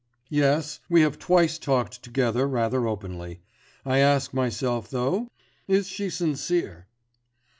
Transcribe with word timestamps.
'Yes; 0.29 0.79
we 0.89 1.01
have 1.01 1.19
twice 1.19 1.59
talked 1.59 2.01
together 2.01 2.47
rather 2.47 2.87
openly. 2.87 3.41
I 3.85 3.99
ask 3.99 4.33
myself, 4.33 4.89
though, 4.89 5.27
is 5.67 5.85
she 5.87 6.09
sincere? 6.09 6.87